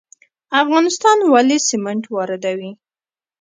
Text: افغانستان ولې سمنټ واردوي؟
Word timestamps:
افغانستان 0.61 1.17
ولې 1.33 1.57
سمنټ 1.69 2.03
واردوي؟ 2.15 2.71